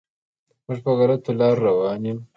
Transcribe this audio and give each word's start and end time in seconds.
موږ 0.65 0.79
په 0.85 0.91
غلطو 0.97 1.31
لارو 1.39 1.61
روان 1.67 2.01
یم. 2.07 2.19